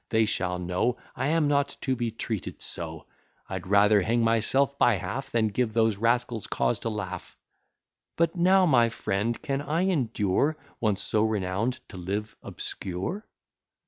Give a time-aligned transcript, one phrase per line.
[0.09, 3.05] they shall know, I am not to be treated so;
[3.47, 7.37] I'd rather hang myself by half, Than give those rascals cause to laugh.
[8.17, 13.27] But how, my friend, can I endure, Once so renown'd, to live obscure?